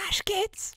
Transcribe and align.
Flash 0.00 0.22
Gitz. 0.22 0.72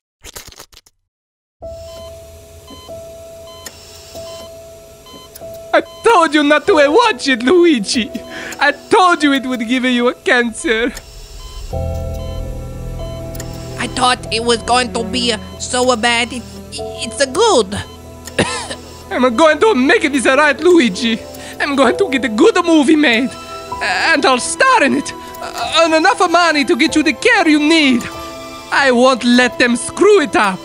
I 5.72 5.82
told 6.04 6.34
you 6.34 6.42
not 6.42 6.66
to 6.66 6.74
watch 6.74 7.28
it, 7.28 7.42
Luigi. 7.42 8.10
I 8.60 8.72
told 8.90 9.22
you 9.22 9.32
it 9.32 9.46
would 9.46 9.66
give 9.66 9.84
you 9.84 10.08
a 10.08 10.14
cancer. 10.14 10.92
I 13.78 13.86
thought 13.96 14.32
it 14.32 14.44
was 14.44 14.62
going 14.62 14.92
to 14.92 15.04
be 15.04 15.34
so 15.58 15.96
bad. 15.96 16.32
It, 16.32 16.42
it's 16.72 17.20
a 17.20 17.26
good. 17.26 17.74
I'm 19.10 19.36
going 19.36 19.58
to 19.60 19.74
make 19.74 20.04
it 20.04 20.12
this 20.12 20.26
right, 20.26 20.58
Luigi. 20.60 21.18
I'm 21.60 21.76
going 21.76 21.96
to 21.96 22.10
get 22.10 22.24
a 22.24 22.28
good 22.28 22.62
movie 22.64 22.96
made. 22.96 23.30
And 23.82 24.24
I'll 24.26 24.38
star 24.38 24.84
in 24.84 24.96
it. 24.96 25.10
Uh, 25.14 25.82
and 25.84 25.94
enough 25.94 26.20
money 26.30 26.64
to 26.64 26.76
get 26.76 26.94
you 26.94 27.02
the 27.02 27.14
care 27.14 27.48
you 27.48 27.58
need. 27.58 28.02
I 28.76 28.90
won't 28.90 29.22
let 29.22 29.58
them 29.60 29.76
screw 29.76 30.20
it 30.20 30.34
up. 30.34 30.58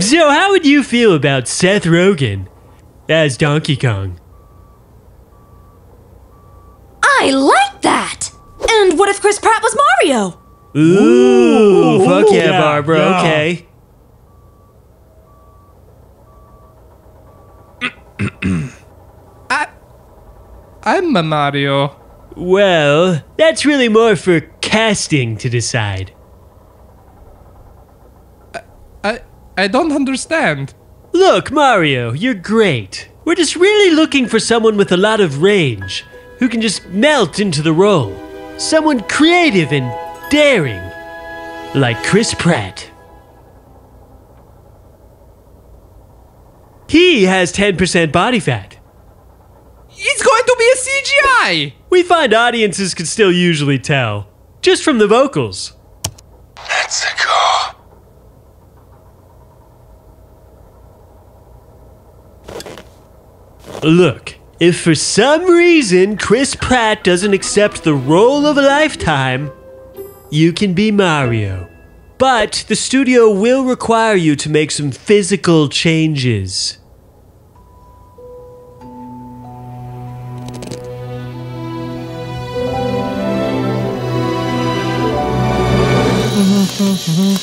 So, 0.00 0.30
how 0.30 0.50
would 0.50 0.64
you 0.64 0.82
feel 0.82 1.14
about 1.14 1.46
Seth 1.46 1.84
Rogen 1.84 2.48
as 3.08 3.36
Donkey 3.36 3.76
Kong? 3.76 4.18
I 7.04 7.30
like 7.30 7.82
that! 7.82 8.30
And 8.68 8.98
what 8.98 9.10
if 9.10 9.20
Chris 9.20 9.38
Pratt 9.38 9.62
was 9.62 9.76
Mario? 9.76 10.40
Ooh, 10.74 12.04
fuck 12.04 12.26
yeah, 12.30 12.44
yeah, 12.44 12.60
Barbara. 12.60 12.98
yeah. 12.98 13.20
Okay. 13.20 13.66
I, 19.50 19.68
I'm 20.82 21.14
a 21.14 21.22
Mario. 21.22 22.05
Well, 22.36 23.24
that's 23.38 23.64
really 23.64 23.88
more 23.88 24.14
for 24.14 24.40
casting 24.60 25.38
to 25.38 25.48
decide. 25.48 26.12
I, 29.02 29.20
I 29.56 29.68
don't 29.68 29.92
understand. 29.92 30.74
Look, 31.12 31.50
Mario, 31.50 32.12
you're 32.12 32.34
great. 32.34 33.08
We're 33.24 33.36
just 33.36 33.56
really 33.56 33.94
looking 33.94 34.28
for 34.28 34.38
someone 34.38 34.76
with 34.76 34.92
a 34.92 34.98
lot 34.98 35.20
of 35.20 35.40
range 35.40 36.04
who 36.38 36.48
can 36.48 36.60
just 36.60 36.86
melt 36.88 37.40
into 37.40 37.62
the 37.62 37.72
role. 37.72 38.14
Someone 38.58 39.00
creative 39.00 39.72
and 39.72 39.90
daring, 40.30 40.82
like 41.74 42.04
Chris 42.04 42.34
Pratt. 42.34 42.90
He 46.88 47.24
has 47.24 47.52
10% 47.52 48.12
body 48.12 48.40
fat. 48.40 48.76
It's 49.98 50.22
going 50.22 50.44
to 50.44 50.56
be 50.58 50.68
a 50.68 50.76
CGI. 50.76 51.72
We 51.96 52.02
find 52.02 52.34
audiences 52.34 52.92
can 52.92 53.06
still 53.06 53.32
usually 53.32 53.78
tell, 53.78 54.28
just 54.60 54.82
from 54.82 54.98
the 54.98 55.06
vocals. 55.06 55.72
Let's 56.58 57.06
go. 57.24 57.70
Look, 63.82 64.34
if 64.60 64.78
for 64.78 64.94
some 64.94 65.46
reason 65.46 66.18
Chris 66.18 66.54
Pratt 66.54 67.02
doesn't 67.02 67.32
accept 67.32 67.82
the 67.82 67.94
role 67.94 68.44
of 68.44 68.58
a 68.58 68.60
lifetime, 68.60 69.50
you 70.30 70.52
can 70.52 70.74
be 70.74 70.90
Mario. 70.90 71.66
But 72.18 72.66
the 72.68 72.76
studio 72.76 73.30
will 73.30 73.64
require 73.64 74.16
you 74.16 74.36
to 74.36 74.50
make 74.50 74.70
some 74.70 74.90
physical 74.90 75.70
changes. 75.70 76.76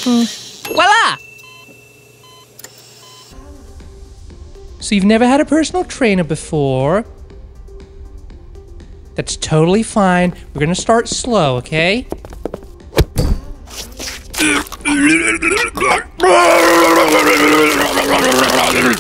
Mm. 0.04 0.68
Voila! 0.68 1.18
So 4.80 4.96
you've 4.96 5.06
never 5.06 5.26
had 5.26 5.40
a 5.40 5.46
personal 5.46 5.86
trainer 5.86 6.26
before. 6.26 7.06
That's 9.16 9.38
totally 9.38 9.84
fine. 9.84 10.34
We're 10.54 10.60
gonna 10.60 10.76
start 10.76 11.08
slow, 11.08 11.58
okay? 11.58 12.06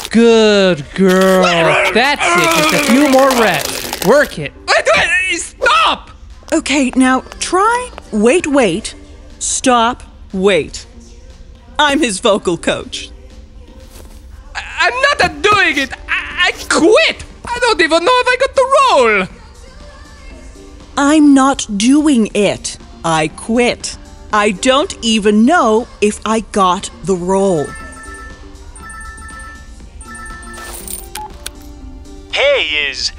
Good 0.09 0.85
girl. 0.95 1.43
That's 1.93 2.25
it. 2.37 2.49
Just 2.55 2.73
a 2.73 2.91
few 2.91 3.09
more 3.09 3.29
reps. 3.31 4.05
Work 4.05 4.39
it. 4.39 4.53
Wait, 4.67 4.85
wait, 4.95 5.37
Stop! 5.37 6.11
Okay, 6.53 6.91
now 6.95 7.21
try 7.39 7.89
wait, 8.11 8.47
wait, 8.47 8.95
stop, 9.39 10.03
wait. 10.31 10.85
I'm 11.79 11.99
his 11.99 12.19
vocal 12.19 12.57
coach. 12.57 13.09
I'm 14.55 14.93
not 15.01 15.41
doing 15.41 15.77
it. 15.77 15.91
I, 16.07 16.49
I 16.49 16.51
quit. 16.69 17.25
I 17.45 17.59
don't 17.59 17.81
even 17.81 18.03
know 18.03 18.11
if 18.15 18.27
I 18.27 18.37
got 18.39 18.55
the 18.55 18.77
role. 18.79 19.27
I'm 20.97 21.33
not 21.33 21.65
doing 21.77 22.29
it. 22.33 22.77
I 23.03 23.29
quit. 23.29 23.97
I 24.31 24.51
don't 24.51 24.97
even 25.03 25.45
know 25.45 25.87
if 26.01 26.19
I 26.25 26.39
got 26.39 26.89
the 27.03 27.15
role. 27.15 27.65
Hey, 32.31 32.89
is 32.89 33.11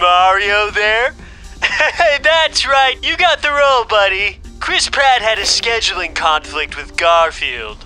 Mario 0.00 0.70
there? 0.70 1.14
Hey, 1.62 2.18
that's 2.22 2.66
right, 2.66 2.96
you 3.02 3.16
got 3.16 3.42
the 3.42 3.50
role, 3.50 3.84
buddy. 3.84 4.38
Chris 4.60 4.88
Pratt 4.88 5.22
had 5.22 5.38
a 5.38 5.42
scheduling 5.42 6.14
conflict 6.14 6.76
with 6.76 6.96
Garfield. 6.96 7.84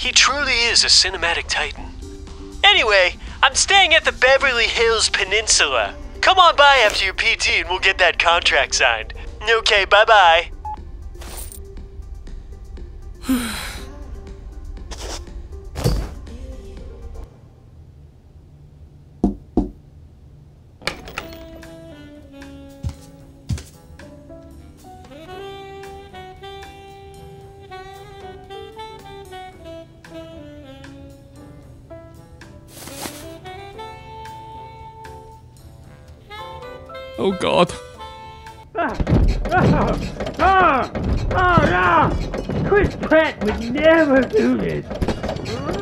He 0.00 0.12
truly 0.12 0.60
is 0.60 0.82
a 0.82 0.86
cinematic 0.86 1.46
titan. 1.46 1.84
Anyway, 2.64 3.16
I'm 3.42 3.54
staying 3.54 3.92
at 3.92 4.06
the 4.06 4.12
Beverly 4.12 4.64
Hills 4.64 5.10
Peninsula. 5.10 5.94
Come 6.22 6.38
on 6.38 6.56
by 6.56 6.76
after 6.76 7.04
your 7.04 7.12
PT 7.12 7.60
and 7.60 7.68
we'll 7.68 7.80
get 7.80 7.98
that 7.98 8.18
contract 8.18 8.76
signed. 8.76 9.12
Okay, 9.46 9.84
bye 9.84 10.06
bye. 10.06 10.52
Oh 37.22 37.32
God. 37.32 37.70
Ah! 38.74 38.96
Ah! 40.40 40.90
Oh 41.36 41.60
no! 41.68 42.66
Chris 42.66 42.96
Pratt 42.96 43.44
would 43.44 43.60
never 43.74 44.22
do 44.22 44.56
this! 44.56 44.86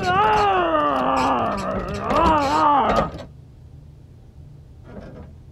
Ah! 0.02 1.54
ah. 2.00 3.12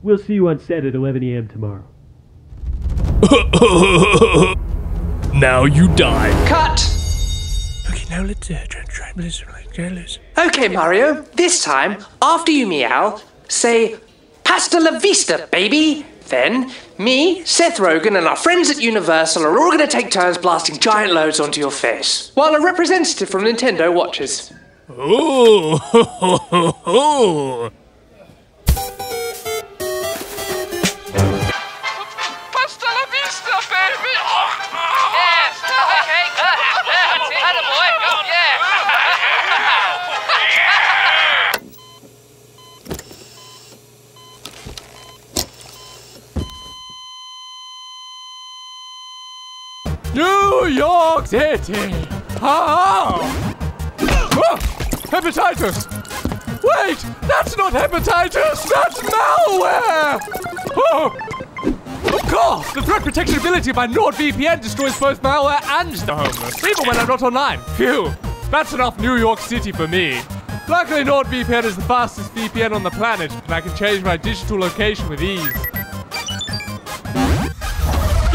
We'll 0.03 0.19
see 0.19 0.35
you 0.35 0.49
on 0.49 0.59
set 0.59 0.85
at 0.85 0.97
11 0.97 1.23
a.m. 1.23 1.47
tomorrow. 1.47 1.85
Now 5.37 5.65
you 5.67 5.87
die. 5.95 6.33
Cut! 6.49 6.81
Okay, 7.91 8.07
now 8.09 8.23
let's 8.23 8.51
uh, 8.51 8.65
try, 8.69 8.83
try 8.85 9.13
listen, 9.15 9.47
like, 9.53 9.71
try 9.71 9.89
listen. 9.91 10.23
Okay, 10.39 10.67
Mario, 10.69 11.23
this 11.35 11.63
time, 11.63 12.03
after 12.23 12.51
you 12.51 12.67
meow, 12.67 13.21
say, 13.47 13.97
Pasta 14.47 14.79
la 14.79 14.99
vista, 15.01 15.49
baby! 15.51 16.07
Then, 16.29 16.71
me, 16.99 17.45
Seth 17.45 17.79
Rogen, 17.79 18.17
and 18.17 18.29
our 18.29 18.37
friends 18.37 18.71
at 18.71 18.81
Universal 18.81 19.45
are 19.45 19.59
all 19.59 19.73
gonna 19.73 19.89
take 19.89 20.13
turns 20.13 20.39
blasting 20.39 20.79
giant 20.79 21.13
loads 21.13 21.41
onto 21.41 21.61
your 21.61 21.73
face, 21.73 22.31
while 22.35 22.55
a 22.55 22.63
representative 22.63 23.29
from 23.29 23.43
Nintendo 23.43 23.93
watches. 23.93 24.53
Oh, 24.89 25.81
New 50.17 50.67
York 50.69 51.27
City. 51.27 51.93
Ah! 52.41 53.21
Oh, 54.01 54.57
hepatitis. 55.13 55.85
Wait, 56.65 57.05
that's 57.29 57.55
not 57.59 57.75
hepatitis. 57.75 58.67
That's 58.67 59.01
malware. 59.03 60.19
Oh, 60.75 61.15
Of 62.07 62.33
course! 62.33 62.73
The 62.73 62.81
threat 62.81 63.03
protection 63.03 63.39
ability 63.39 63.69
of 63.71 63.77
by 63.77 63.87
NordVPN 63.89 64.63
destroys 64.63 64.99
both 64.99 65.21
malware 65.21 65.63
and 65.63 65.93
the 65.93 66.15
homeless, 66.15 66.65
even 66.65 66.87
when 66.87 66.97
I'm 66.97 67.09
not 67.09 67.23
online. 67.23 67.59
Phew! 67.77 68.11
That's 68.51 68.73
enough 68.73 68.99
New 68.99 69.17
York 69.17 69.39
City 69.41 69.71
for 69.71 69.87
me. 69.87 70.23
Luckily, 70.67 71.05
NordVPN 71.05 71.65
is 71.65 71.77
the 71.77 71.83
fastest 71.83 72.35
VPN 72.35 72.73
on 72.73 72.83
the 72.83 72.91
planet, 72.91 73.31
and 73.33 73.53
I 73.53 73.61
can 73.61 73.77
change 73.77 74.03
my 74.03 74.17
digital 74.17 74.59
location 74.59 75.11
with 75.11 75.23
ease. 75.23 75.66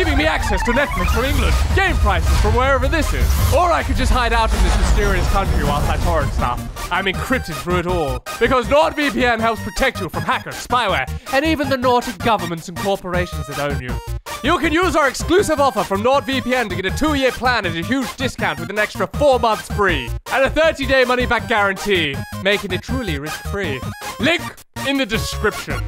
Giving 0.02 0.18
me 0.18 0.26
access 0.26 0.64
to 0.64 0.72
Netflix 0.72 1.14
from 1.14 1.26
England, 1.26 1.54
game 1.76 1.96
prices 1.98 2.36
from 2.40 2.56
wherever 2.56 2.88
this 2.88 3.14
is. 3.14 3.54
Or 3.54 3.72
I 3.72 3.84
could 3.84 3.96
just 3.96 4.12
hide 4.12 4.34
out 4.34 4.52
in 4.52 4.64
this 4.64 4.76
mysterious 4.80 5.30
country 5.30 5.64
whilst 5.64 5.88
I 5.88 5.98
torrent 5.98 6.34
stuff. 6.34 6.60
I'm 6.92 7.06
encrypted 7.06 7.54
through 7.62 7.78
it 7.78 7.86
all. 7.86 8.18
Because 8.40 8.66
NordVPN 8.66 9.40
helps 9.40 9.62
protect 9.62 10.02
you 10.02 10.10
from 10.10 10.24
hackers, 10.24 10.56
spyware, 10.56 11.08
and 11.32 11.46
even 11.46 11.70
the 11.70 11.78
naughty 11.78 12.14
governments 12.14 12.68
and 12.68 12.76
corporations 12.80 13.46
that 13.46 13.60
own 13.60 13.80
you. 13.80 13.96
You 14.44 14.58
can 14.58 14.74
use 14.74 14.96
our 14.96 15.08
exclusive 15.08 15.60
offer 15.60 15.84
from 15.84 16.02
NordVPN 16.02 16.70
to 16.70 16.76
get 16.76 16.92
a 16.92 16.98
two-year 16.98 17.32
plan 17.34 17.68
at 17.68 17.76
a 17.76 17.84
huge 17.84 18.12
discount 18.16 18.60
with 18.60 18.72
an 18.72 18.80
extra 18.80 19.06
four 19.06 19.38
months 19.38 19.72
free. 19.72 20.10
And 20.32 20.44
a 20.44 20.50
30-day 20.50 21.06
money-back 21.06 21.48
guarantee, 21.48 22.16
making 22.42 22.72
it 22.72 22.82
truly 22.82 23.20
risk-free. 23.20 23.80
Link 24.20 24.42
in 24.88 24.98
the 24.98 25.06
description. 25.06 25.80